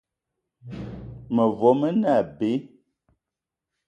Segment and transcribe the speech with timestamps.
[1.35, 2.51] Mevo me ne abe.